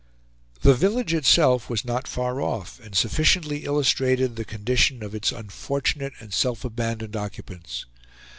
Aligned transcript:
The 0.63 0.73
village 0.73 1.13
itself 1.13 1.69
was 1.69 1.85
not 1.85 2.07
far 2.07 2.41
off, 2.41 2.79
and 2.79 2.95
sufficiently 2.95 3.65
illustrated 3.65 4.35
the 4.35 4.43
condition 4.43 5.03
of 5.03 5.13
its 5.13 5.31
unfortunate 5.31 6.13
and 6.19 6.33
self 6.33 6.65
abandoned 6.65 7.15
occupants. 7.15 7.85